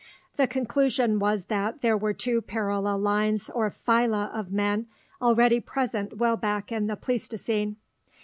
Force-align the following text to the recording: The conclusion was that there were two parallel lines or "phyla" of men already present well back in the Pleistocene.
The 0.35 0.47
conclusion 0.47 1.19
was 1.19 1.45
that 1.45 1.81
there 1.81 1.95
were 1.95 2.11
two 2.11 2.41
parallel 2.41 2.97
lines 2.97 3.51
or 3.51 3.69
"phyla" 3.69 4.31
of 4.33 4.51
men 4.51 4.87
already 5.21 5.59
present 5.59 6.17
well 6.17 6.37
back 6.37 6.71
in 6.71 6.87
the 6.87 6.95
Pleistocene. 6.95 7.75